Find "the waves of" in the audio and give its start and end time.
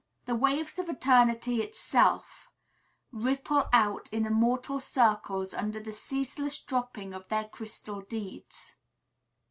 0.25-0.89